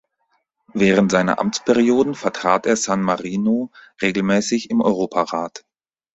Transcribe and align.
Während 0.73 1.11
seiner 1.11 1.37
Amtsperioden 1.37 2.15
vertrat 2.15 2.65
er 2.65 2.75
San 2.75 3.03
Marino 3.03 3.69
regelmäßig 4.01 4.71
im 4.71 4.81
Europarat. 4.81 5.63